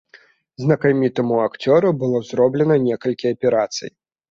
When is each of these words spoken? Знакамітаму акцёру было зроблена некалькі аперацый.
Знакамітаму 0.63 1.35
акцёру 1.47 1.93
было 2.01 2.23
зроблена 2.31 2.81
некалькі 2.89 3.33
аперацый. 3.35 3.97